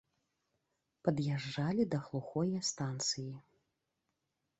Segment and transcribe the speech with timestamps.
[1.07, 3.29] Пад'язджалі да глухое станцыі.